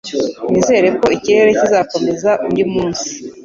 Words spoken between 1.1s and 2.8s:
ikirere kizakomeza undi